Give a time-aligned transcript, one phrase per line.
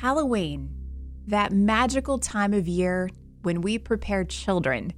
[0.00, 0.70] Halloween,
[1.26, 3.10] that magical time of year
[3.42, 4.92] when we prepare children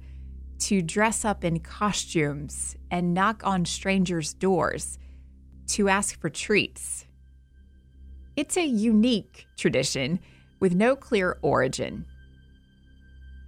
[0.59, 4.99] to dress up in costumes and knock on strangers' doors
[5.69, 7.05] to ask for treats.
[8.35, 10.19] It's a unique tradition
[10.59, 12.05] with no clear origin.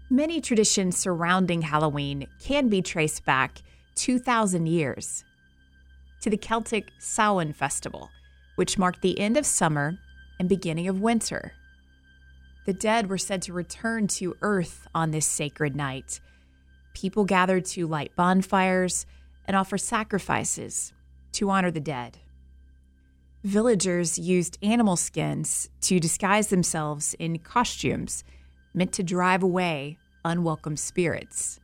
[0.10, 3.61] Many traditions surrounding Halloween can be traced back
[3.93, 5.24] 2,000 years
[6.21, 8.10] to the Celtic Samhain festival,
[8.56, 10.00] which marked the end of summer
[10.39, 11.54] and beginning of winter.
[12.65, 16.19] The dead were said to return to earth on this sacred night.
[16.93, 19.05] People gathered to light bonfires
[19.46, 20.93] and offer sacrifices
[21.33, 22.19] to honor the dead.
[23.43, 28.24] Villagers used animal skins to disguise themselves in costumes
[28.74, 31.60] meant to drive away unwelcome spirits.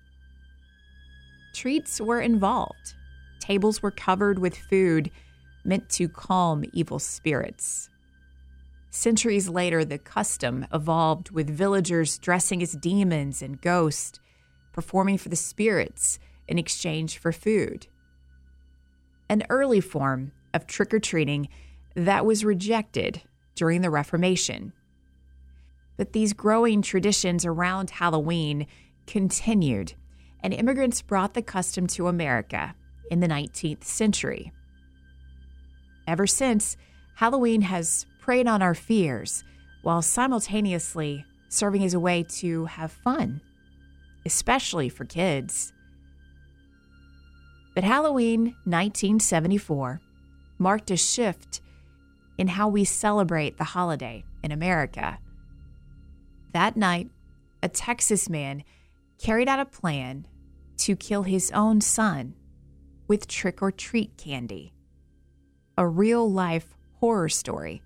[1.54, 2.94] Treats were involved.
[3.40, 5.10] Tables were covered with food
[5.64, 7.89] meant to calm evil spirits.
[8.92, 14.20] Centuries later, the custom evolved with villagers dressing as demons and ghosts,
[14.72, 17.88] performing for the spirits in exchange for food.
[19.30, 21.50] An early form of trick or treating
[21.96, 23.22] that was rejected
[23.56, 24.74] during the Reformation.
[25.98, 28.66] But these growing traditions around Halloween
[29.06, 29.94] continued,
[30.42, 32.74] and immigrants brought the custom to America
[33.12, 34.52] in the 19th century.
[36.08, 36.78] Ever since,
[37.16, 39.44] Halloween has preyed on our fears
[39.82, 43.42] while simultaneously serving as a way to have fun,
[44.24, 45.74] especially for kids.
[47.74, 50.00] But Halloween 1974
[50.60, 51.62] marked a shift
[52.38, 55.18] in how we celebrate the holiday in America.
[56.54, 57.10] That night,
[57.64, 58.64] a Texas man
[59.18, 60.28] carried out a plan
[60.78, 62.36] to kill his own son
[63.08, 64.76] with trick or treat candy.
[65.80, 67.82] A real life horror story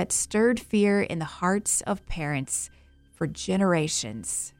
[0.00, 2.70] that stirred fear in the hearts of parents
[3.12, 4.54] for generations.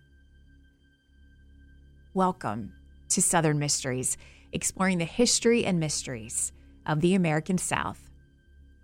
[2.12, 2.74] Welcome
[3.08, 4.18] to Southern Mysteries,
[4.52, 6.52] exploring the history and mysteries
[6.84, 8.10] of the American South.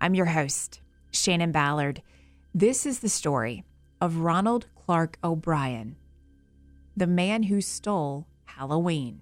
[0.01, 2.01] I'm your host, Shannon Ballard.
[2.55, 3.63] This is the story
[4.01, 5.95] of Ronald Clark O'Brien,
[6.95, 9.21] the man who stole Halloween.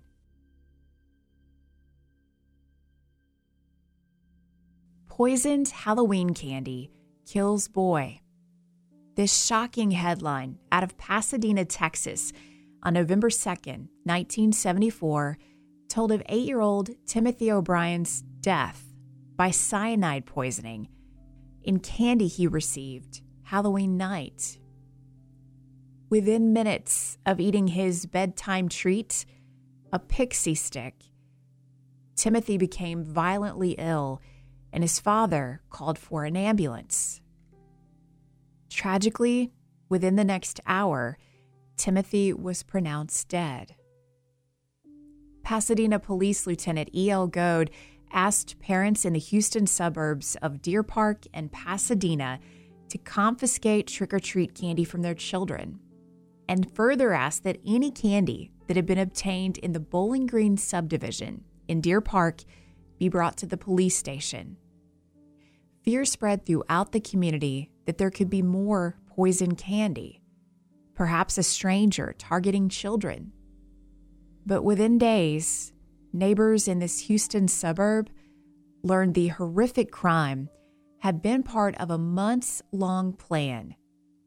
[5.09, 6.91] Poisoned Halloween candy
[7.25, 8.19] kills boy.
[9.15, 12.33] This shocking headline out of Pasadena, Texas,
[12.83, 15.37] on November 2nd, 1974,
[15.87, 18.83] told of eight year old Timothy O'Brien's death
[19.35, 20.87] by cyanide poisoning
[21.63, 24.59] in candy he received Halloween night.
[26.09, 29.25] Within minutes of eating his bedtime treat,
[29.91, 30.95] a pixie stick,
[32.15, 34.21] Timothy became violently ill
[34.75, 37.21] and his father called for an ambulance.
[38.69, 39.53] Tragically,
[39.87, 41.17] within the next hour,
[41.77, 43.75] Timothy was pronounced dead.
[45.43, 47.27] Pasadena Police Lieutenant E.L.
[47.27, 47.71] Goad
[48.11, 52.41] asked parents in the Houston suburbs of Deer Park and Pasadena
[52.89, 55.79] to confiscate trick or treat candy from their children,
[56.49, 61.45] and further asked that any candy that had been obtained in the Bowling Green subdivision
[61.69, 62.41] in Deer Park
[62.99, 64.57] be brought to the police station.
[65.85, 70.21] Fear spread throughout the community that there could be more poison candy,
[70.95, 73.31] perhaps a stranger targeting children.
[74.47, 75.73] But within days,
[76.11, 78.09] neighbors in this Houston suburb
[78.83, 80.49] learned the horrific crime
[80.99, 83.75] had been part of a months long plan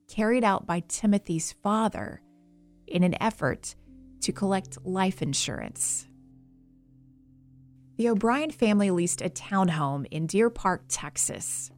[0.09, 2.23] carried out by Timothy's father
[2.87, 3.75] in an effort
[4.21, 6.08] to collect life insurance.
[7.98, 11.72] The O'Brien family leased a townhome in Deer Park, Texas.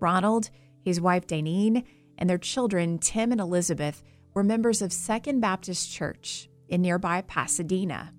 [0.00, 0.48] Ronald,
[0.82, 1.84] his wife Danine,
[2.16, 8.14] and their children, Tim and Elizabeth, were members of Second Baptist Church in nearby Pasadena.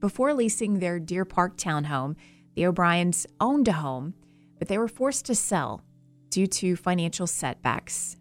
[0.00, 2.16] Before leasing their Deer Park townhome,
[2.56, 4.14] the O'Briens owned a home,
[4.58, 5.84] but they were forced to sell
[6.30, 8.16] due to financial setbacks.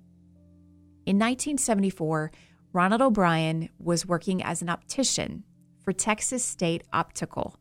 [1.08, 2.32] In 1974,
[2.74, 5.46] Ronald O'Brien was working as an optician
[5.84, 7.58] for Texas State Optical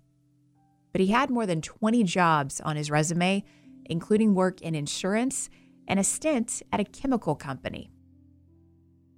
[0.93, 3.45] but he had more than 20 jobs on his resume,
[3.87, 5.51] including work in insurance
[5.89, 7.91] and a stint at a chemical company.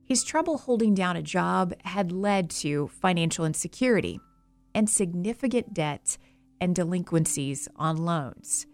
[0.04, 4.20] His trouble holding down a job had led to financial insecurity
[4.74, 6.19] and significant debt
[6.60, 8.66] and delinquencies on loans.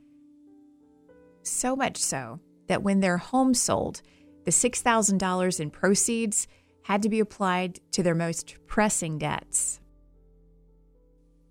[1.43, 4.03] So much so that when their home sold,
[4.45, 6.47] the $6,000 in proceeds
[6.83, 9.81] had to be applied to their most pressing debts.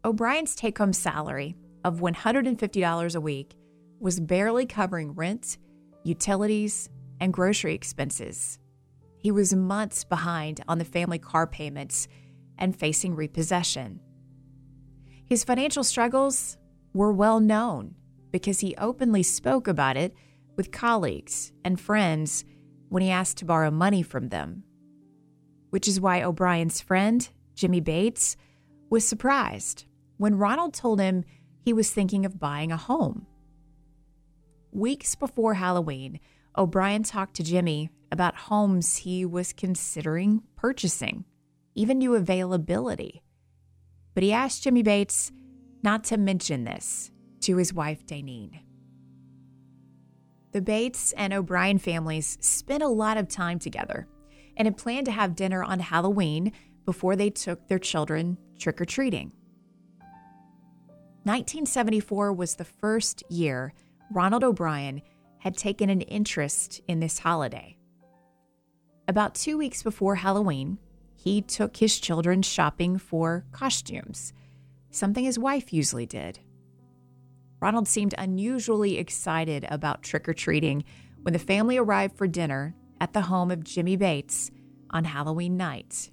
[0.07, 3.57] O'Brien's take home salary of $150 a week
[3.99, 5.57] was barely covering rent,
[6.05, 6.87] utilities,
[7.19, 8.57] and grocery expenses.
[9.17, 12.07] He was months behind on the family car payments
[12.57, 13.99] and facing repossession.
[15.25, 16.57] His financial struggles
[16.93, 17.93] were well known
[18.31, 20.15] because he openly spoke about it
[20.55, 22.45] with colleagues and friends
[22.87, 24.63] when he asked to borrow money from them.
[25.69, 28.37] Which is why O'Brien's friend, Jimmy Bates,
[28.89, 29.83] was surprised
[30.17, 31.23] when Ronald told him
[31.63, 33.25] he was thinking of buying a home.
[34.71, 36.19] Weeks before Halloween,
[36.57, 41.25] O'Brien talked to Jimmy about homes he was considering purchasing,
[41.75, 43.21] even new availability.
[44.13, 45.31] But he asked Jimmy Bates
[45.83, 47.11] not to mention this
[47.41, 48.59] to his wife, Daneen.
[50.53, 54.07] The Bates and O'Brien families spent a lot of time together
[54.55, 56.51] and had planned to have dinner on Halloween
[56.85, 59.33] before they took their children trick or treating.
[61.27, 63.73] 1974 was the first year
[64.11, 65.01] Ronald O'Brien
[65.39, 67.77] had taken an interest in this holiday.
[69.09, 70.79] About two weeks before Halloween,
[71.17, 74.31] he took his children shopping for costumes,
[74.89, 76.39] something his wife usually did.
[77.59, 80.85] Ronald seemed unusually excited about trick or treating
[81.23, 84.49] when the family arrived for dinner at the home of Jimmy Bates
[84.91, 86.09] on Halloween night.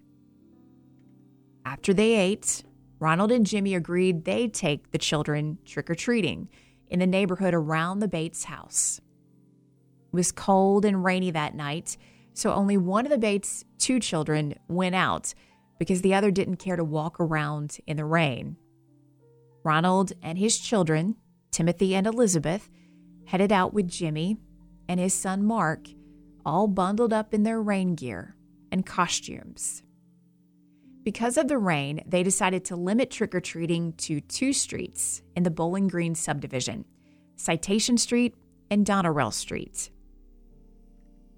[1.64, 2.64] After they ate,
[3.04, 6.48] Ronald and Jimmy agreed they'd take the children trick or treating
[6.88, 8.98] in the neighborhood around the Bates house.
[10.10, 11.98] It was cold and rainy that night,
[12.32, 15.34] so only one of the Bates' two children went out
[15.78, 18.56] because the other didn't care to walk around in the rain.
[19.64, 21.16] Ronald and his children,
[21.50, 22.70] Timothy and Elizabeth,
[23.26, 24.38] headed out with Jimmy
[24.88, 25.88] and his son Mark,
[26.46, 28.34] all bundled up in their rain gear
[28.72, 29.82] and costumes.
[31.04, 35.42] Because of the rain, they decided to limit trick or treating to two streets in
[35.42, 36.86] the Bowling Green subdivision
[37.36, 38.34] Citation Street
[38.70, 39.90] and Doneraile Street.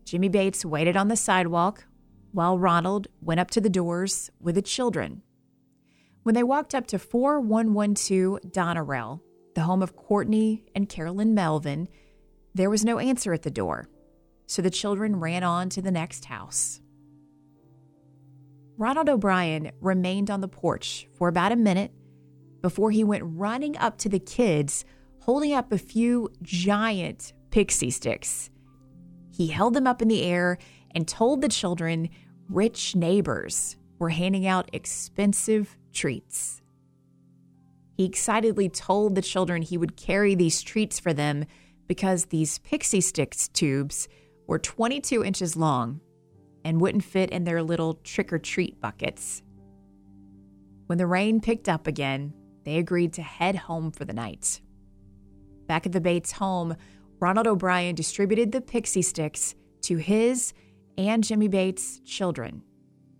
[0.05, 1.85] Jimmy Bates waited on the sidewalk
[2.31, 5.23] while Ronald went up to the doors with the children.
[6.23, 9.21] When they walked up to 4112 Doneraile,
[9.55, 11.89] the home of Courtney and Carolyn Melvin,
[12.55, 13.89] there was no answer at the door,
[14.47, 16.81] so the children ran on to the next house.
[18.78, 21.93] Ronald O'Brien remained on the porch for about a minute
[22.61, 24.84] before he went running up to the kids,
[25.20, 28.50] holding up a few giant pixie sticks.
[29.34, 30.58] He held them up in the air
[30.94, 32.11] and told the children
[32.50, 36.61] rich neighbors were handing out expensive treats.
[37.96, 41.46] He excitedly told the children he would carry these treats for them
[41.87, 44.06] because these pixie sticks tubes
[44.46, 46.00] were 22 inches long
[46.67, 49.41] and wouldn't fit in their little trick or treat buckets.
[50.87, 52.35] When the rain picked up again,
[52.65, 54.61] they agreed to head home for the night.
[55.69, 56.75] Back at the Bates home,
[57.21, 60.53] Ronald O'Brien distributed the pixie sticks to his
[60.99, 62.65] and Jimmy Bates' children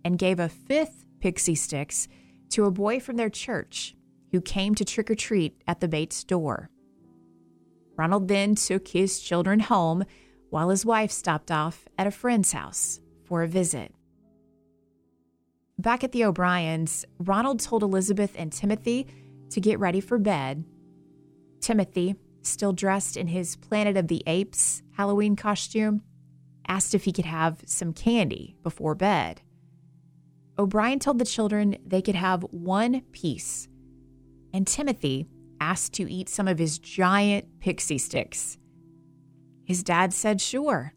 [0.03, 2.09] and gave a fifth pixie sticks
[2.49, 3.95] to a boy from their church
[4.33, 6.69] who came to trick or treat at the Bates door.
[7.95, 10.03] Ronald then took his children home
[10.49, 13.93] while his wife stopped off at a friend's house for a visit.
[15.77, 19.05] Back at the O'Briens, Ronald told Elizabeth and Timothy
[19.51, 20.63] to get ready for bed.
[21.61, 26.01] Timothy, still dressed in his Planet of the Apes Halloween costume,
[26.67, 29.41] asked if he could have some candy before bed.
[30.57, 33.67] O'Brien told the children they could have one piece,
[34.53, 35.27] and Timothy
[35.59, 38.57] asked to eat some of his giant pixie sticks.
[39.65, 40.93] His dad said sure.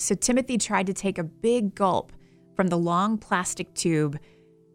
[0.00, 2.12] So Timothy tried to take a big gulp
[2.56, 4.18] from the long plastic tube,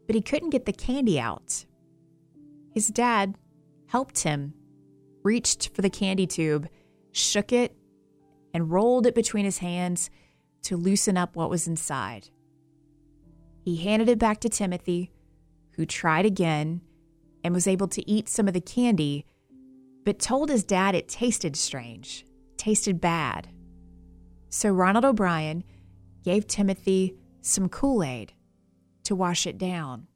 [0.05, 1.65] but he couldn't get the candy out.
[2.75, 3.35] His dad
[3.87, 4.53] helped him,
[5.23, 6.69] reached for the candy tube,
[7.11, 7.75] shook it,
[8.53, 10.11] and rolled it between his hands
[10.61, 12.29] to loosen up what was inside.
[13.63, 15.11] He handed it back to Timothy,
[15.71, 16.81] who tried again
[17.43, 19.25] and was able to eat some of the candy,
[20.05, 22.27] but told his dad it tasted strange,
[22.57, 23.49] tasted bad.
[24.55, 25.65] So Ronald O'Brien
[26.23, 28.31] gave Timothy some Kool Aid
[29.03, 30.07] to wash it down.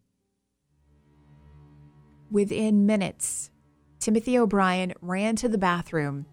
[2.31, 3.51] Within minutes,
[3.99, 6.25] Timothy O'Brien ran to the bathroom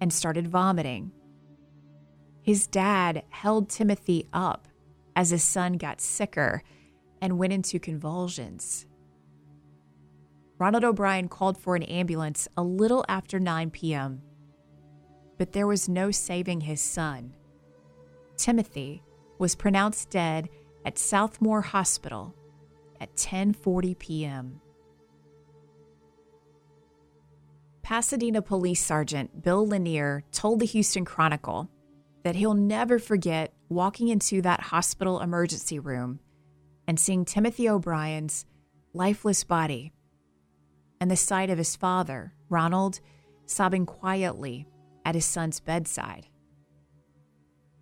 [0.00, 1.12] and started vomiting.
[2.40, 4.66] His dad held Timothy up
[5.14, 6.62] as his son got sicker
[7.20, 8.86] and went into convulsions.
[10.56, 14.22] Ronald O'Brien called for an ambulance a little after 9 p.m
[15.38, 17.34] but there was no saving his son.
[18.36, 19.02] Timothy
[19.38, 20.48] was pronounced dead
[20.84, 22.34] at Southmore Hospital
[23.00, 24.60] at 10:40 p.m.
[27.82, 31.68] Pasadena Police Sergeant Bill Lanier told the Houston Chronicle
[32.22, 36.20] that he'll never forget walking into that hospital emergency room
[36.88, 38.46] and seeing Timothy O'Brien's
[38.94, 39.92] lifeless body
[41.00, 43.00] and the sight of his father, Ronald,
[43.44, 44.66] sobbing quietly
[45.04, 46.26] at his son's bedside.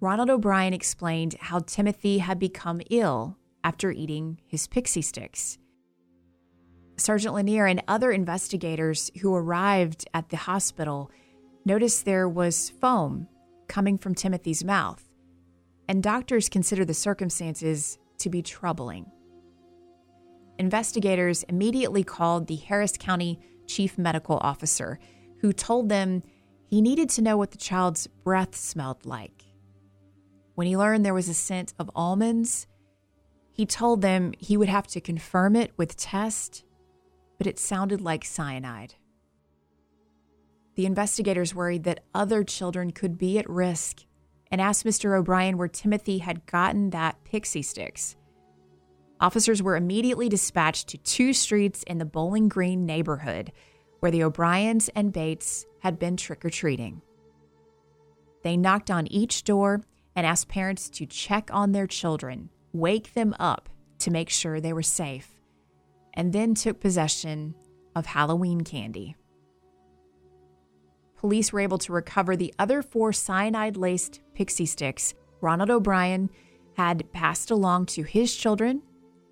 [0.01, 5.59] Ronald O'Brien explained how Timothy had become ill after eating his pixie sticks.
[6.97, 11.11] Sergeant Lanier and other investigators who arrived at the hospital
[11.65, 13.29] noticed there was foam
[13.69, 15.09] coming from Timothy's mouth,
[15.89, 19.11] and doctors considered the circumstances to be troubling.
[20.59, 24.99] Investigators immediately called the Harris County Chief Medical Officer,
[25.41, 26.23] who told them
[26.73, 29.45] he needed to know what the child's breath smelled like.
[30.55, 32.67] When he learned there was a scent of almonds,
[33.51, 36.65] he told them he would have to confirm it with tests,
[37.37, 38.95] but it sounded like cyanide.
[40.75, 44.07] The investigators worried that other children could be at risk
[44.51, 45.15] and asked Mr.
[45.15, 48.17] O'Brien where Timothy had gotten that pixie sticks.
[49.21, 53.53] Officers were immediately dispatched to two streets in the Bowling Green neighborhood
[54.01, 57.03] where the O'Briens and Bates had been trick or treating.
[58.43, 59.83] They knocked on each door
[60.17, 63.69] and asked parents to check on their children, wake them up
[64.01, 65.29] to make sure they were safe,
[66.15, 67.55] and then took possession
[67.95, 69.17] of Halloween candy
[71.23, 76.29] police were able to recover the other four cyanide laced pixie sticks Ronald O'Brien
[76.77, 78.83] had passed along to his children,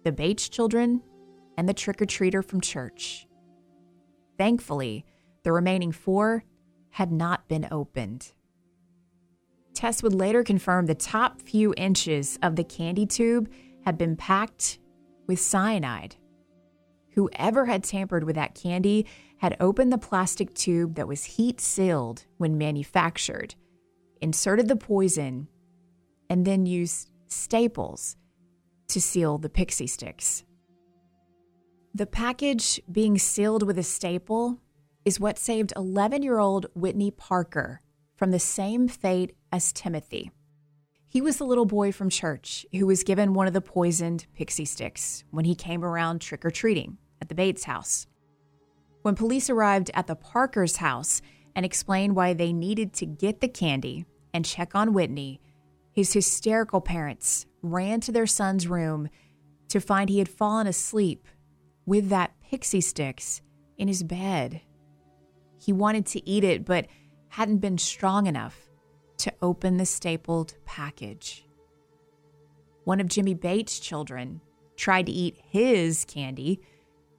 [0.04, 1.02] the Bates children,
[1.56, 3.26] and the trick or treater from church.
[4.38, 5.04] Thankfully,
[5.42, 6.44] the remaining four
[6.90, 8.32] had not been opened.
[9.74, 13.50] Tests would later confirm the top few inches of the candy tube
[13.84, 14.78] had been packed
[15.26, 16.16] with cyanide.
[17.14, 19.06] Whoever had tampered with that candy
[19.38, 23.54] had opened the plastic tube that was heat sealed when manufactured,
[24.20, 25.48] inserted the poison,
[26.28, 28.16] and then used staples
[28.88, 30.44] to seal the pixie sticks.
[31.94, 34.60] The package being sealed with a staple
[35.10, 37.80] is what saved 11 year old Whitney Parker
[38.14, 40.30] from the same fate as Timothy.
[41.08, 44.64] He was the little boy from church who was given one of the poisoned pixie
[44.64, 48.06] sticks when he came around trick or treating at the Bates house.
[49.02, 51.20] When police arrived at the Parker's house
[51.56, 55.40] and explained why they needed to get the candy and check on Whitney,
[55.90, 59.08] his hysterical parents ran to their son's room
[59.70, 61.26] to find he had fallen asleep
[61.84, 63.42] with that pixie sticks
[63.76, 64.60] in his bed.
[65.60, 66.86] He wanted to eat it, but
[67.28, 68.68] hadn't been strong enough
[69.18, 71.46] to open the stapled package.
[72.84, 74.40] One of Jimmy Bates' children
[74.76, 76.60] tried to eat his candy,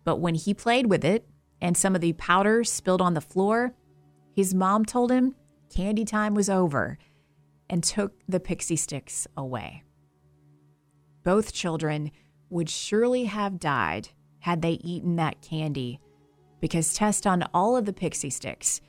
[0.04, 1.28] but when he played with it
[1.62, 3.76] and some of the powder spilled on the floor,
[4.36, 5.36] his mom told him
[5.70, 6.98] candy time was over
[7.70, 9.84] and took the pixie sticks away.
[11.24, 12.12] Both children
[12.50, 16.00] would surely have died had they eaten that candy
[16.62, 18.80] because tests on all of the pixie sticks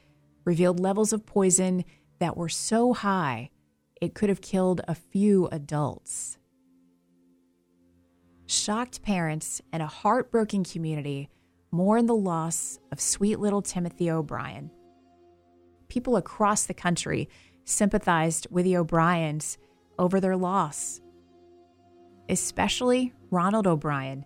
[0.45, 1.85] revealed levels of poison
[2.21, 3.51] that were so high
[4.01, 6.39] it could have killed a few adults.
[8.47, 11.31] Shocked parents and a heartbroken community
[11.71, 14.71] mourn the loss of sweet little Timothy O'Brien.
[15.89, 17.29] People across the country
[17.65, 19.57] sympathized with the O'Briens
[19.99, 21.01] over their loss,
[22.29, 24.25] especially Ronald O'Brien,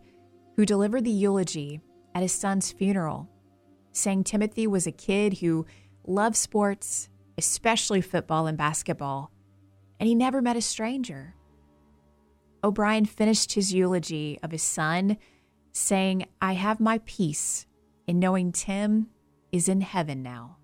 [0.57, 1.81] who delivered the eulogy
[2.15, 3.29] at his son's funeral,
[3.97, 5.67] saying Timothy was a kid who
[6.07, 9.31] loved sports especially football and basketball,
[10.01, 11.35] and he never met a stranger.
[12.65, 15.19] O'Brien finished his eulogy of his son
[15.73, 17.67] saying, I have my peace
[18.07, 19.09] in knowing Tim
[19.53, 20.57] is in heaven now.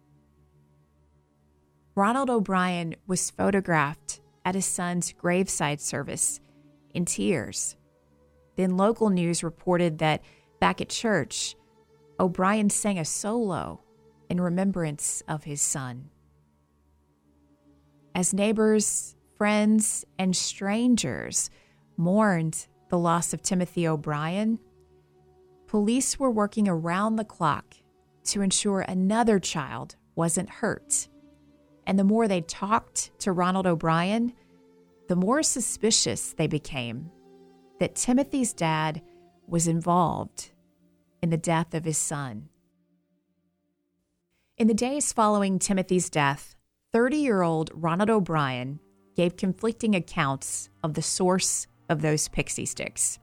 [1.95, 6.41] Ronald O'Brien was photographed at his son's graveside service
[6.95, 7.77] in tears.
[8.57, 10.23] Then local news reported that
[10.61, 11.55] back at church,
[12.23, 13.81] O'Brien sang a solo
[14.31, 16.09] in remembrance of his son.
[18.15, 21.51] As neighbors, friends, and strangers
[21.97, 24.61] mourned the loss of Timothy O'Brien,
[25.67, 27.75] police were working around the clock
[28.27, 31.09] to ensure another child wasn't hurt.
[31.89, 34.33] And the more they talked to Ronald O'Brien,
[35.09, 37.11] the more suspicious they became
[37.81, 39.03] that Timothy's dad
[39.49, 40.52] was involved
[41.23, 42.49] in the death of his son.
[44.59, 46.55] In the days following Timothy's death,
[46.93, 48.81] 30 year old Ronald O'Brien
[49.17, 53.19] gave conflicting accounts of the source of those pixie sticks.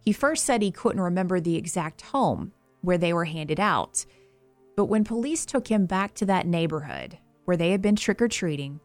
[0.00, 4.04] He first said he couldn't remember the exact home where they were handed out,
[4.76, 8.28] but when police took him back to that neighborhood where they had been trick or
[8.28, 8.80] treating,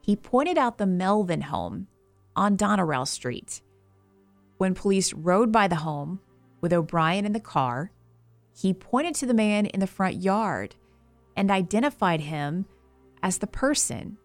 [0.00, 1.88] he pointed out the Melvin home
[2.36, 3.62] on Doneraile Street.
[4.58, 6.20] When police rode by the home
[6.62, 7.90] with O'Brien in the car,
[8.54, 10.76] he pointed to the man in the front yard
[11.36, 12.64] and identified him
[13.22, 14.16] as the person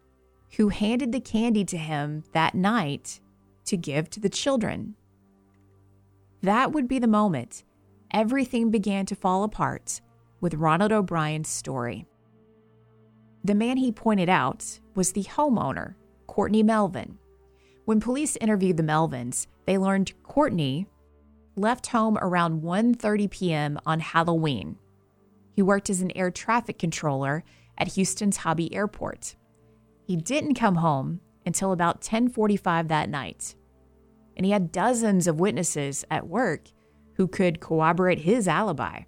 [0.56, 3.20] who handed the candy to him that night
[3.66, 4.96] to give to the children.
[6.42, 7.64] That would be the moment
[8.12, 10.00] everything began to fall apart
[10.40, 12.06] with Ronald O'Brien's story.
[13.44, 15.96] The man he pointed out was the homeowner,
[16.28, 17.18] Courtney Melvin.
[17.86, 20.88] When police interviewed the Melvins, they learned Courtney
[21.58, 23.80] left home around 1:30 p.m.
[23.86, 24.78] on Halloween.
[25.54, 27.44] He worked as an air traffic controller
[27.78, 29.36] at Houston's Hobby Airport.
[30.06, 33.56] He didn't come home until about 10:45 that night.
[34.36, 36.68] And he had dozens of witnesses at work
[37.16, 39.02] who could corroborate his alibi.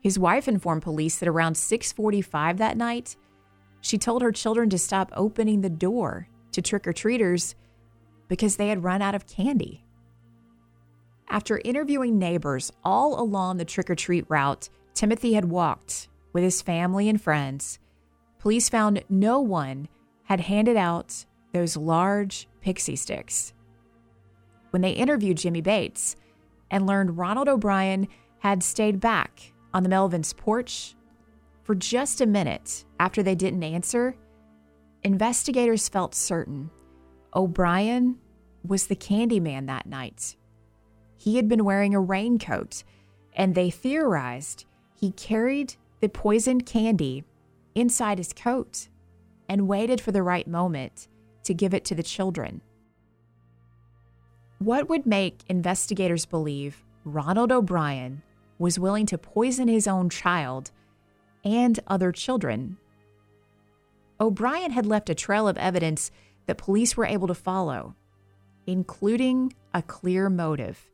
[0.00, 3.16] His wife informed police that around 6:45 that night,
[3.82, 7.54] she told her children to stop opening the door to trick-or-treaters
[8.28, 9.83] because they had run out of candy.
[11.28, 17.20] After interviewing neighbors all along the trick-or-treat route Timothy had walked with his family and
[17.20, 17.78] friends,
[18.38, 19.88] police found no one
[20.24, 23.52] had handed out those large pixie sticks.
[24.70, 26.16] When they interviewed Jimmy Bates
[26.70, 30.94] and learned Ronald O'Brien had stayed back on the Melvin's porch
[31.62, 34.16] for just a minute after they didn't answer,
[35.02, 36.70] investigators felt certain
[37.34, 38.18] O'Brien
[38.66, 40.36] was the candy man that night.
[41.24, 42.84] He had been wearing a raincoat,
[43.34, 47.24] and they theorized he carried the poisoned candy
[47.74, 48.88] inside his coat
[49.48, 51.08] and waited for the right moment
[51.44, 52.60] to give it to the children.
[54.58, 58.20] What would make investigators believe Ronald O'Brien
[58.58, 60.72] was willing to poison his own child
[61.42, 62.76] and other children.
[64.20, 66.10] O'Brien had left a trail of evidence
[66.44, 67.94] that police were able to follow,
[68.66, 70.90] including a clear motive.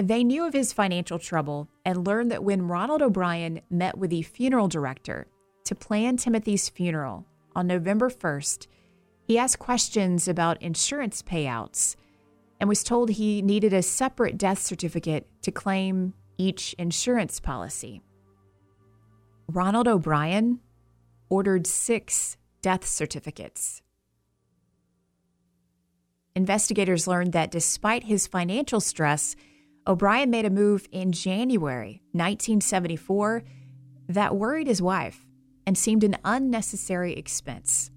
[0.00, 4.22] They knew of his financial trouble and learned that when Ronald O'Brien met with the
[4.22, 5.26] funeral director
[5.64, 8.66] to plan Timothy's funeral on November 1st,
[9.24, 11.96] he asked questions about insurance payouts
[12.58, 18.00] and was told he needed a separate death certificate to claim each insurance policy.
[19.48, 20.60] Ronald O'Brien
[21.28, 23.82] ordered six death certificates.
[26.34, 29.36] Investigators learned that despite his financial stress,
[29.90, 33.42] O'Brien made a move in January 1974
[34.08, 35.26] that worried his wife
[35.66, 37.90] and seemed an unnecessary expense.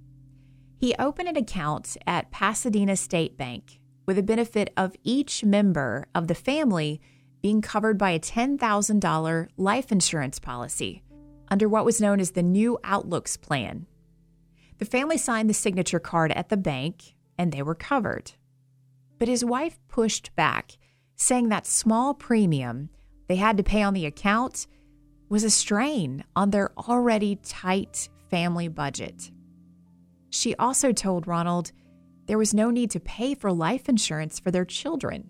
[0.80, 6.28] He opened an account at Pasadena State Bank with the benefit of each member of
[6.28, 7.00] the family
[7.44, 11.04] being covered by a $10,000 life insurance policy
[11.50, 13.86] under what was known as the New Outlooks Plan.
[14.80, 18.32] The family signed the signature card at the bank and they were covered.
[19.20, 20.72] But his wife pushed back,
[21.16, 22.90] saying that small premium
[23.28, 24.68] they had to pay on the account
[25.30, 29.32] was a strain on their already tight family budget.
[30.30, 31.72] She also told Ronald
[32.28, 35.30] there was no need to pay for life insurance for their children.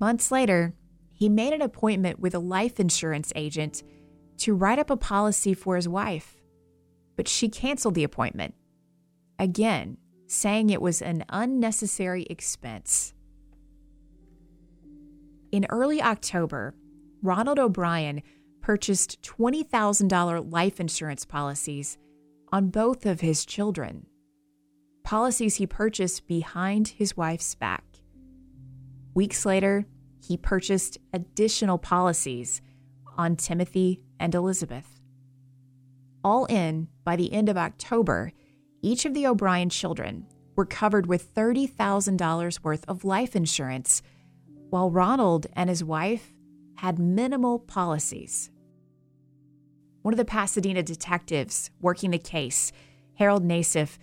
[0.00, 0.74] Months later,
[1.12, 3.82] he made an appointment with a life insurance agent
[4.38, 6.36] to write up a policy for his wife,
[7.16, 8.54] but she canceled the appointment.
[9.38, 13.14] Again, saying it was an unnecessary expense.
[15.52, 16.74] In early October,
[17.22, 18.22] Ronald O'Brien
[18.60, 21.98] purchased $20,000 life insurance policies
[22.50, 24.06] on both of his children
[25.04, 27.84] policies he purchased behind his wife's back.
[29.14, 29.84] Weeks later,
[30.26, 32.62] he purchased additional policies
[33.18, 35.00] on Timothy and Elizabeth.
[36.24, 38.32] All in, by the end of October,
[38.80, 44.02] each of the O'Brien children were covered with $30,000 worth of life insurance,
[44.72, 46.32] while Ronald and his wife
[46.76, 48.50] had minimal policies.
[50.00, 52.72] One of the Pasadena detectives working the case,
[53.16, 53.98] Harold Nassif,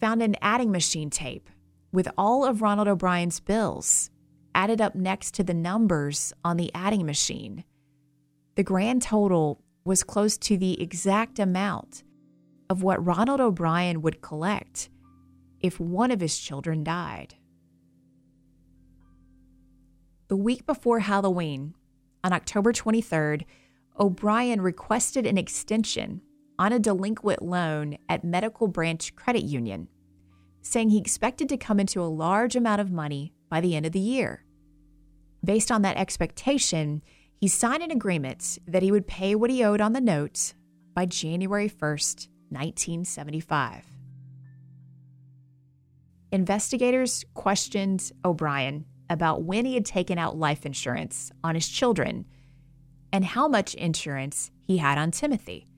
[0.00, 1.50] found an adding machine tape
[1.92, 4.08] with all of Ronald O'Brien's bills
[4.54, 7.62] added up next to the numbers on the adding machine.
[8.54, 12.02] The grand total was close to the exact amount
[12.70, 14.88] of what Ronald O'Brien would collect
[15.60, 17.34] if one of his children died.
[20.28, 21.74] The week before Halloween,
[22.22, 23.44] on October 23rd,
[23.98, 26.22] O'Brien requested an extension
[26.58, 29.88] on a delinquent loan at Medical Branch Credit Union
[30.64, 33.92] saying he expected to come into a large amount of money by the end of
[33.92, 34.44] the year.
[35.44, 37.02] Based on that expectation,
[37.38, 40.54] he signed an agreement that he would pay what he owed on the notes
[40.94, 43.84] by January 1st, 1975.
[46.32, 52.24] Investigators questioned O'Brien about when he had taken out life insurance on his children
[53.12, 55.68] and how much insurance he had on Timothy.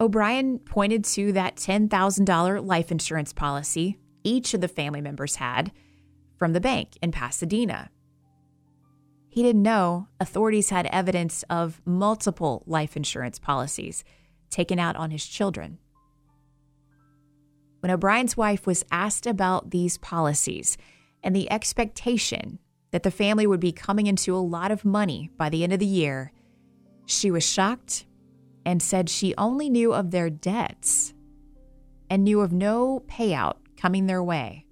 [0.00, 5.70] O'Brien pointed to that $10,000 life insurance policy each of the family members had
[6.36, 7.90] from the bank in Pasadena.
[9.28, 14.02] He didn't know authorities had evidence of multiple life insurance policies
[14.50, 15.78] taken out on his children.
[17.80, 20.76] When O'Brien's wife was asked about these policies
[21.26, 22.60] and the expectation
[22.92, 25.80] that the family would be coming into a lot of money by the end of
[25.80, 26.30] the year,
[27.04, 28.06] she was shocked
[28.64, 31.14] and said she only knew of their debts
[32.08, 34.66] and knew of no payout coming their way.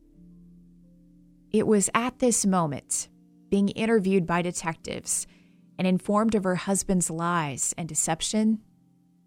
[1.51, 3.09] It was at this moment,
[3.51, 5.27] being interviewed by detectives
[5.77, 8.61] and informed of her husband's lies and deception,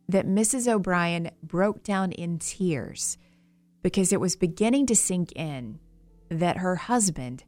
[0.07, 0.65] that Mrs.
[0.71, 3.17] O'Brien broke down in tears
[3.83, 5.79] because it was beginning to sink in
[6.29, 7.43] that her husband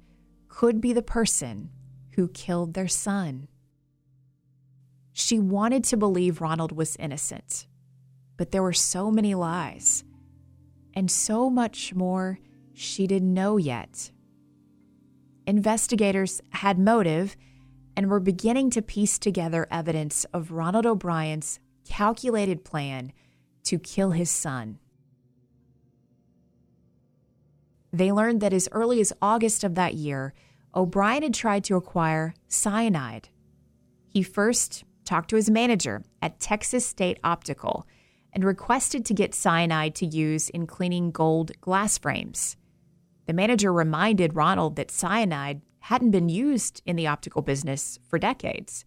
[0.47, 1.69] could be the person
[2.11, 3.47] who killed their son.
[5.13, 7.67] She wanted to believe Ronald was innocent,
[8.37, 10.03] but there were so many lies
[10.93, 12.39] and so much more
[12.73, 14.11] she didn't know yet.
[15.45, 17.35] Investigators had motive
[17.97, 23.11] and were beginning to piece together evidence of Ronald O'Brien's calculated plan
[23.63, 24.79] to kill his son.
[27.91, 30.33] They learned that as early as August of that year,
[30.75, 33.29] O'Brien had tried to acquire cyanide.
[34.07, 37.87] He first talked to his manager at Texas State Optical
[38.31, 42.55] and requested to get cyanide to use in cleaning gold glass frames.
[43.25, 48.85] The manager reminded Ronald that cyanide hadn't been used in the optical business for decades.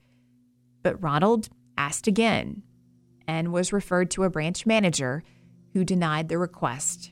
[0.83, 2.63] But Ronald asked again
[3.27, 5.25] and was referred to a branch manager
[5.73, 7.11] who denied the request.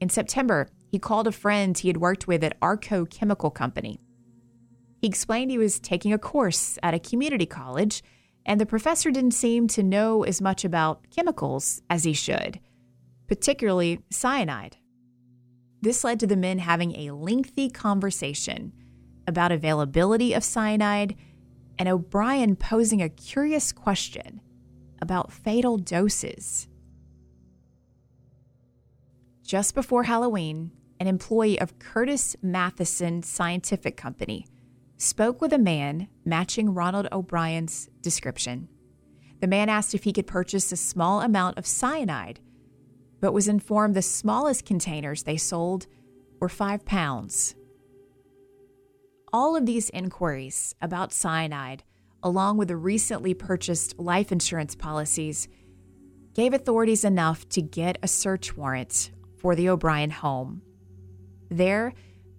[0.00, 4.00] In September, he called a friend he had worked with at Arco Chemical Company
[5.00, 8.02] he explained he was taking a course at a community college,
[8.44, 12.58] and the professor didn't seem to know as much about chemicals as he should,
[13.28, 14.76] particularly cyanide.
[15.80, 18.72] This led to the men having a lengthy conversation
[19.28, 21.14] about availability of cyanide
[21.78, 24.40] and O'Brien posing a curious question
[25.00, 26.66] about fatal doses.
[29.48, 34.46] Just before Halloween, an employee of Curtin Matheson Scientific Company
[34.98, 38.68] spoke with a man matching Ronald O'Brien's description.
[39.40, 42.40] The man asked if he could purchase a small amount of cyanide,
[43.22, 45.86] but was informed the smallest containers they sold
[46.40, 47.54] were five pounds.
[49.32, 51.84] All of these inquiries about cyanide,
[52.22, 55.48] along with the recently purchased life insurance policies,
[56.34, 60.62] gave authorities enough to get a search warrant for the O'Brien home.
[61.50, 61.94] There,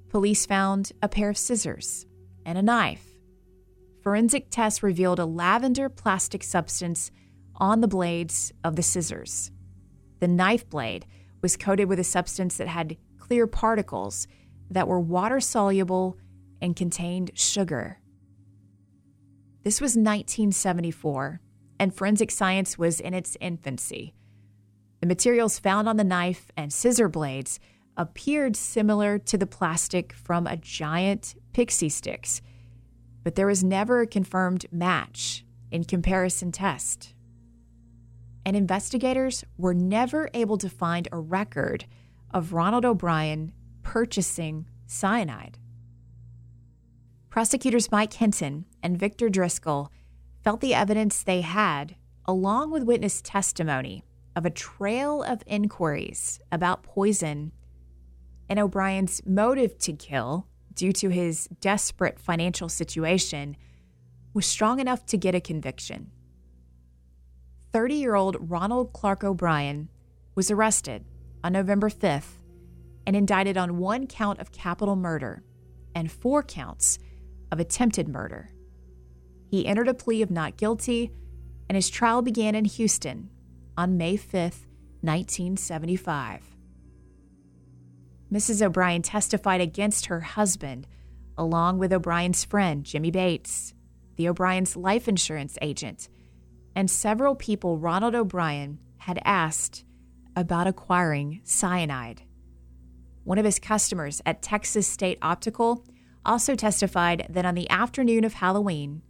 [0.09, 2.05] police found a pair of scissors,
[2.45, 3.05] and a knife.
[4.01, 7.11] Forensic tests revealed a lavender plastic substance
[7.55, 9.51] on the blades of the scissors.
[10.19, 11.05] The knife blade
[11.41, 14.27] was coated with a substance that had clear particles
[14.69, 16.17] that were water soluble
[16.61, 17.99] and contained sugar.
[19.63, 21.41] This was 1974,
[21.79, 24.13] and forensic science was in its infancy.
[25.01, 27.59] The materials found on the knife and scissor blades
[27.95, 32.41] appeared similar to the plastic from a giant pixie sticks,
[33.23, 37.13] but there was never a confirmed match in comparison test.
[38.45, 41.85] And investigators were never able to find a record
[42.31, 45.57] of Ronald O'Brien purchasing cyanide.
[47.29, 49.91] Prosecutors Mike Hinton and Victor Driscoll
[50.43, 54.03] felt the evidence they had, along with witness testimony,
[54.39, 57.51] of a trail of inquiries about poison
[58.47, 63.57] and O'Brien's motive to kill due to his desperate financial situation
[64.33, 66.09] was strong enough to get a conviction.
[67.73, 69.89] 30 year old Ronald Clark O'Brien
[70.35, 71.03] was arrested
[71.43, 72.37] on November 5th
[73.05, 75.43] and indicted on one count of capital murder
[75.93, 76.97] and four counts
[77.51, 78.51] of attempted murder.
[79.49, 81.11] He entered a plea of not guilty,
[81.67, 83.31] and his trial began in Houston
[83.79, 84.67] on May 5th,
[84.99, 86.43] 1975.
[88.29, 88.61] Mrs.
[88.61, 90.85] O'Brien testified against her husband,
[91.37, 93.73] along with O'Brien's friend, Jimmy Bates,
[94.17, 96.09] the O'Brien's life insurance agent,
[96.75, 99.85] and several people Ronald O'Brien had asked
[100.35, 102.23] about acquiring cyanide.
[103.23, 105.85] One of his customers at Texas State Optical
[106.25, 109.03] also testified that on the afternoon of Halloween,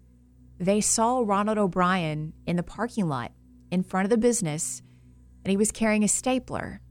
[0.59, 3.31] they saw Ronald O'Brien in the parking lot
[3.71, 4.81] in front of the business,
[5.43, 6.81] and he was carrying a stapler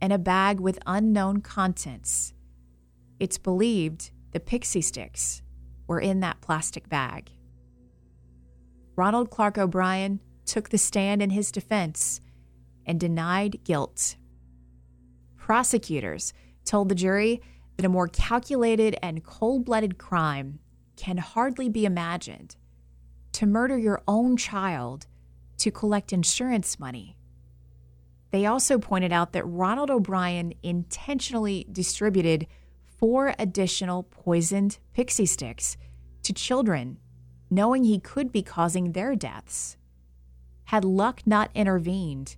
[0.00, 2.34] and a bag with unknown contents.
[3.20, 5.42] It's believed the pixie sticks
[5.86, 7.30] were in that plastic bag.
[8.96, 12.20] Ronald Clark O'Brien took the stand in his defense
[12.84, 14.16] and denied guilt.
[15.36, 16.32] Prosecutors
[16.64, 17.40] told the jury
[17.76, 20.58] that a more calculated and cold blooded crime
[20.96, 22.56] can hardly be imagined.
[23.32, 25.06] To murder your own child
[25.62, 27.16] to collect insurance money.
[28.32, 32.48] They also pointed out that Ronald O'Brien intentionally distributed
[32.98, 35.76] four additional poisoned pixie sticks
[36.24, 36.98] to children,
[37.48, 39.76] knowing he could be causing their deaths.
[40.64, 42.34] Had luck not intervened,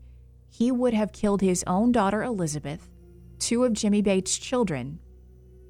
[0.50, 2.90] he would have killed his own daughter Elizabeth,
[3.38, 4.98] two of Jimmy Bates' children,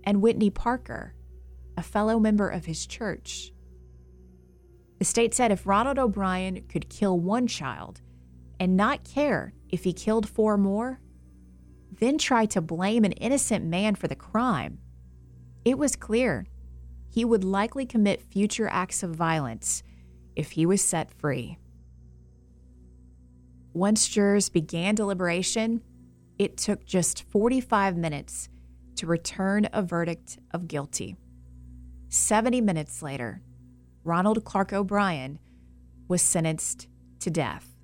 [0.03, 1.15] and Whitney Parker,
[1.77, 3.53] a fellow member of his church.
[5.05, 8.01] The state said if Ronald O'Brien could kill one child
[8.59, 10.99] and not care if he killed four more,
[12.01, 14.79] then try to blame an innocent man for the crime,
[15.63, 16.47] it was clear
[17.07, 19.83] he would likely commit future acts of violence
[20.37, 21.59] if he was set free.
[23.75, 25.83] Once jurors began deliberation,
[26.39, 28.49] it took just 45 minutes
[28.97, 31.15] to return a verdict of guilty.
[32.09, 33.43] 70 minutes later,
[34.05, 35.39] Ronald Clark O'Brien
[36.09, 36.89] was sentenced
[37.21, 37.75] to death.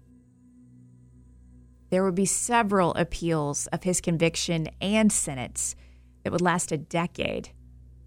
[1.90, 5.74] There would be several appeals of his conviction and sentence
[6.22, 7.50] that would last a decade.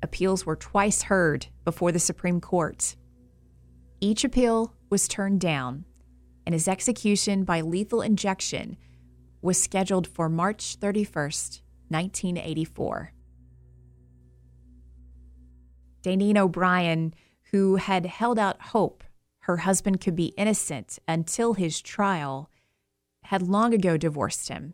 [0.02, 2.96] Appeals were twice heard before the Supreme Court.
[4.00, 5.86] Each appeal was turned down,
[6.46, 8.78] and his execution by lethal injection
[9.42, 13.12] was scheduled for March 31st, 1984.
[16.04, 17.14] Daneen O'Brien,
[17.54, 19.04] who had held out hope
[19.42, 22.50] her husband could be innocent until his trial,
[23.26, 24.74] had long ago divorced him.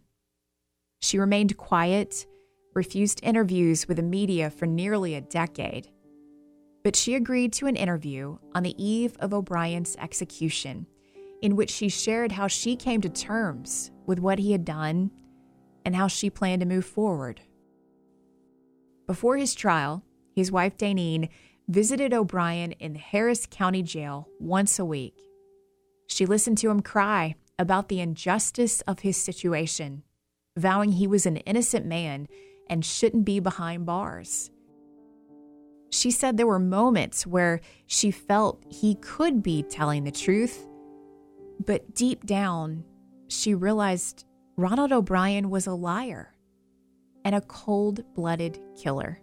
[1.01, 2.25] She remained quiet,
[2.73, 5.89] refused interviews with the media for nearly a decade.
[6.83, 10.87] But she agreed to an interview on the eve of O'Brien's execution,
[11.41, 15.11] in which she shared how she came to terms with what he had done
[15.83, 17.41] and how she planned to move forward.
[19.05, 21.29] Before his trial, his wife Daneen
[21.69, 25.21] visited O'Brien in Harris County Jail once a week.
[26.07, 30.01] She listened to him cry about the injustice of his situation,
[30.57, 32.27] vowing he was an innocent man
[32.67, 34.49] and shouldn't be behind bars.
[35.91, 40.67] She said there were moments where she felt he could be telling the truth,
[41.63, 42.83] but deep down,
[43.27, 44.25] she realized
[44.57, 46.33] Ronald O'Brien was a liar
[47.23, 49.19] and a cold blooded killer.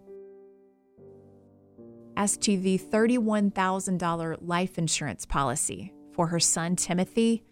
[2.19, 7.43] As to the $31,000 life insurance policy for her son Timothy,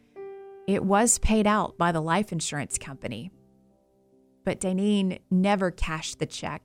[0.67, 3.30] it was paid out by the life insurance company.
[4.43, 6.63] But Daneen never cashed the check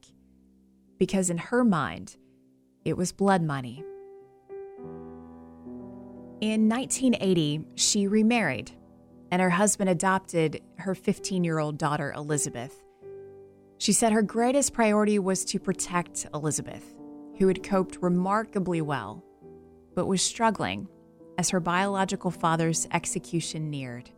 [0.99, 2.17] because, in her mind,
[2.87, 3.85] it was blood money.
[6.41, 8.71] In 1980, she remarried,
[9.31, 12.83] and her husband adopted her 15 year old daughter, Elizabeth.
[13.77, 16.95] She said her greatest priority was to protect Elizabeth,
[17.41, 19.25] who had coped remarkably well,
[19.95, 20.87] but was struggling
[21.39, 24.11] as her biological father's execution neared.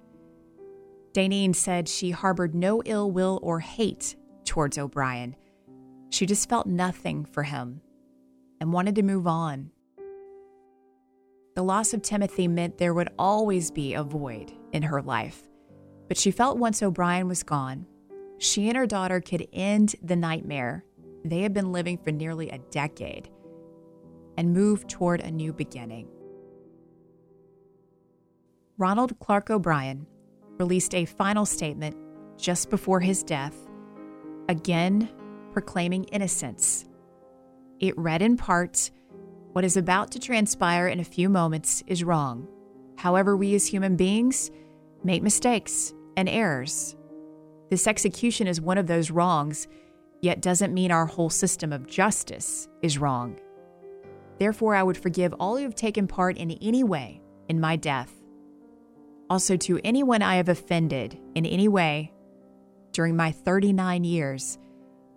[1.15, 5.37] Daneen said she harbored no ill will or hate towards O'Brien.
[6.11, 7.81] She just felt nothing for him
[8.61, 9.71] and wanted to move on.
[11.55, 15.43] The loss of Timothy meant there would always be a void in her life,
[16.09, 17.87] but she felt once O'Brien was gone,
[18.39, 20.85] she and her daughter could end the nightmare
[21.25, 23.31] they had been living for nearly a decade
[24.37, 26.09] and move toward a new beginning.
[28.79, 30.07] Ronald Clark O'Brien
[30.59, 31.97] released a final statement
[32.39, 33.55] just before his death,
[34.49, 35.09] again
[35.53, 36.87] proclaiming innocence.
[37.79, 38.91] It read in part
[39.53, 42.49] what is about to transpire in a few moments is wrong.
[42.97, 44.51] However, we as human beings
[45.05, 46.97] make mistakes and errors.
[47.71, 49.69] This execution is one of those wrongs,
[50.23, 53.39] yet doesn't mean our whole system of justice is wrong.
[54.39, 58.13] Therefore, I would forgive all who have taken part in any way in my death.
[59.29, 62.13] Also, to anyone I have offended in any way
[62.93, 64.59] during my 39 years,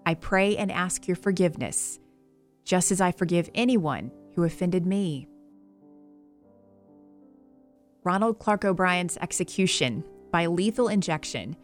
[0.05, 1.99] I pray and ask your forgiveness,
[2.63, 5.27] just as I forgive anyone who offended me.
[8.03, 11.55] Ronald Clark O'Brien's execution by lethal injection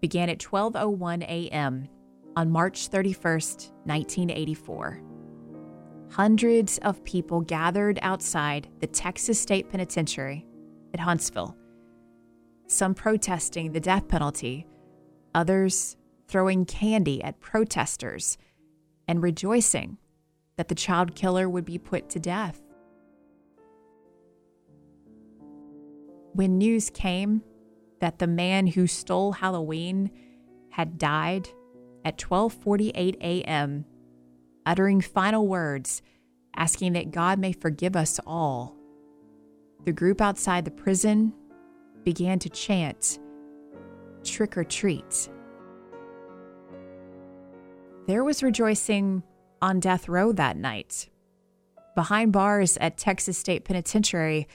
[0.00, 1.88] began at 12:01 a.m.
[2.36, 5.02] on March 31st, 1984.
[6.12, 10.46] Hundreds of people gathered outside the Texas State Penitentiary
[10.92, 11.56] at Huntsville.
[12.66, 14.64] some protesting the death penalty,
[15.34, 15.96] others
[16.28, 18.38] throwing candy at protesters
[19.08, 19.98] and rejoicing
[20.56, 22.60] that the child killer would be put to death.
[26.32, 27.42] When news came
[28.00, 30.10] that the man who stole Halloween
[30.70, 31.48] had died
[32.04, 33.84] at 12:48 a.m.,
[34.66, 36.02] uttering final words
[36.56, 38.76] asking that God may forgive us all.
[39.84, 41.32] The group outside the prison
[42.04, 43.18] began to chant,
[44.22, 45.30] Trick or treat.
[48.06, 49.22] There was rejoicing
[49.62, 51.08] on death row that night.
[51.94, 54.46] Behind bars at Texas State Penitentiary,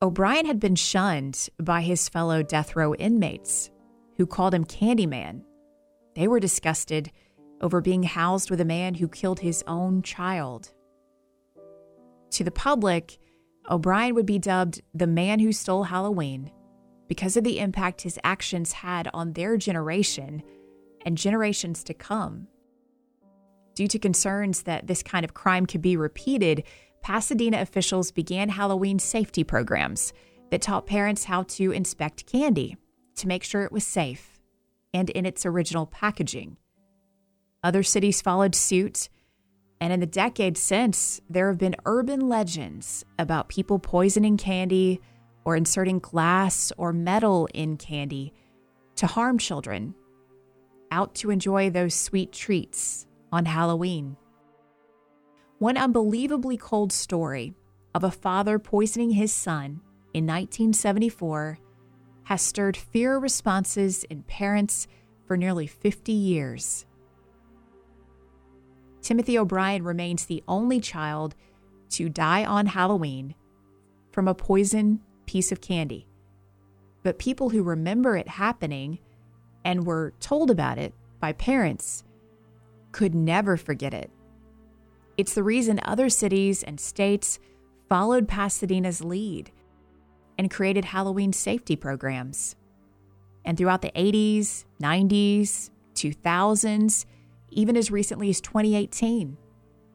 [0.00, 3.70] O'Bryan had been shunned by his fellow death row inmates,
[4.16, 5.42] who called him Candyman.
[6.14, 7.10] They were disgusted
[7.60, 10.72] over being housed with a man who killed his own child.
[12.32, 13.18] To the public,
[13.70, 16.50] O'Bryan would be dubbed the man who stole Halloween
[17.08, 20.42] because of the impact his actions had on their generation
[21.06, 22.48] and generations to come.
[23.74, 26.64] Due to concerns that this kind of crime could be repeated,
[27.02, 30.12] Pasadena officials began Halloween safety programs
[30.50, 32.76] that taught parents how to inspect candy
[33.16, 34.33] to make sure it was safe
[34.94, 36.56] and in its original packaging.
[37.62, 39.10] Other cities followed suit,
[39.80, 45.00] and in the decades since, there have been urban legends about people poisoning candy
[45.44, 48.32] or inserting glass or metal in candy
[48.96, 49.94] to harm children
[50.90, 54.16] out to enjoy those sweet treats on Halloween.
[55.58, 57.54] One unbelievably cold story
[57.94, 59.80] of a father poisoning his son
[60.12, 61.58] in 1974
[62.24, 64.86] has stirred fear responses in parents
[65.26, 66.86] for nearly 50 years.
[69.02, 71.34] Timothy O'Bryan remains the only child
[71.90, 73.34] to die on Halloween
[74.12, 76.06] from a poison piece of candy.
[77.02, 78.98] But people who remember it happening
[79.64, 82.04] and were told about it by parents
[82.92, 84.10] could never forget it.
[85.16, 87.38] It's the reason other cities and states
[87.88, 89.50] followed Pasadena's lead
[90.38, 92.56] and created Halloween safety programs.
[93.44, 97.04] And throughout the 80s, 90s, 2000s,
[97.50, 99.36] even as recently as 2018,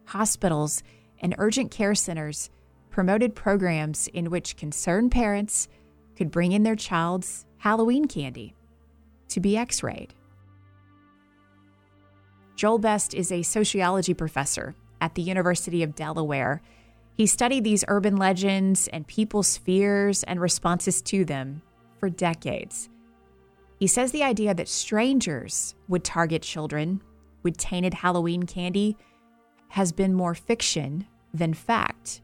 [0.05, 0.83] hospitals
[1.21, 2.49] and urgent care centers
[2.89, 5.67] promoted programs in which concerned parents
[6.15, 8.55] could bring in their child's Halloween candy
[9.29, 10.13] to be x rayed.
[12.55, 16.61] Joel Best is a sociology professor at the University of Delaware.
[17.19, 21.61] He studied these urban legends and people's fears and responses to them
[21.97, 22.87] for decades.
[23.77, 27.01] He says the idea that strangers would target children
[27.43, 28.95] with tainted Halloween candy
[29.67, 32.21] has been more fiction than fact.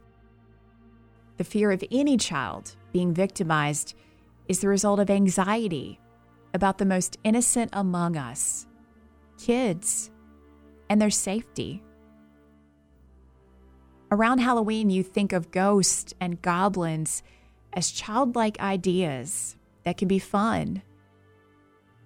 [1.36, 3.96] The fear of any child being victimized
[4.48, 6.00] is the result of anxiety
[6.54, 8.66] about the most innocent among us
[9.38, 10.10] kids
[10.90, 11.84] and their safety.
[14.12, 17.24] Around Halloween, you think of ghosts and goblins
[17.74, 20.82] as childlike ideas that can be fun.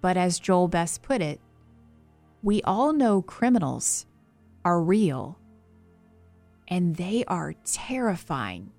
[0.00, 1.40] But as Joel Best put it,
[2.42, 4.06] we all know criminals
[4.64, 5.38] are real
[6.68, 8.72] and they are terrifying.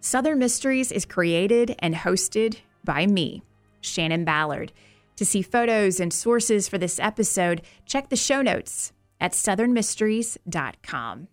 [0.00, 3.42] Southern Mysteries is created and hosted by me,
[3.82, 4.72] Shannon Ballard.
[5.20, 11.28] To see photos and sources for this episode, check the show notes at southernmysteries.com.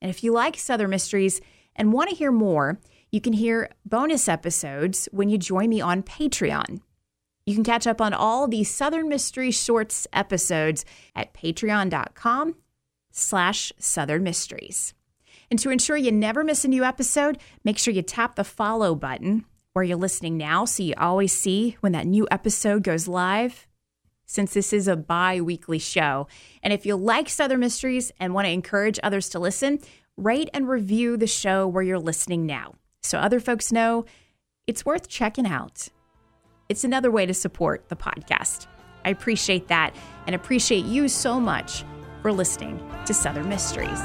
[0.00, 1.40] And if you like Southern Mysteries
[1.76, 2.80] and want to hear more,
[3.12, 6.80] you can hear bonus episodes when you join me on Patreon.
[7.44, 10.84] You can catch up on all the Southern Mystery Shorts episodes
[11.14, 12.56] at patreon.com
[13.12, 14.94] slash Southern Mysteries.
[15.48, 18.96] And to ensure you never miss a new episode, make sure you tap the follow
[18.96, 19.44] button
[19.76, 23.66] where you're listening now so you always see when that new episode goes live.
[24.24, 26.28] Since this is a bi weekly show.
[26.62, 29.80] And if you like Southern Mysteries and want to encourage others to listen,
[30.16, 34.06] rate and review the show where you're listening now so other folks know
[34.66, 35.88] it's worth checking out.
[36.70, 38.68] It's another way to support the podcast.
[39.04, 39.94] I appreciate that
[40.26, 41.84] and appreciate you so much
[42.22, 44.00] for listening to Southern Mysteries.